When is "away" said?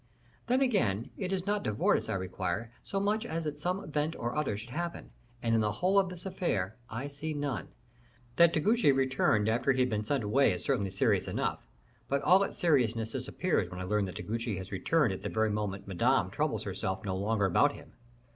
10.23-10.53